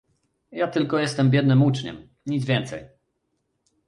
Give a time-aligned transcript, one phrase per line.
[0.51, 2.85] "Ja tylko jestem biednym uczniem, nic więcej."